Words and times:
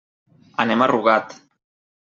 Anem 0.63 0.85
a 0.85 0.89
Rugat. 0.95 1.39